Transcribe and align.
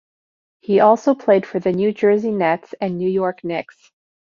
He 0.61 0.79
also 0.79 1.13
played 1.13 1.45
for 1.45 1.59
the 1.59 1.71
New 1.71 1.93
Jersey 1.93 2.31
Nets 2.31 2.73
and 2.81 2.97
New 2.97 3.07
York 3.07 3.43
Knicks. 3.43 3.91